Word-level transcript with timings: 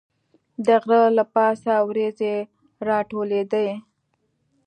د 0.65 0.67
غره 0.85 1.01
له 1.17 1.23
پاسه 1.33 1.73
وریځې 1.87 2.35
راټولېدې. 2.87 3.69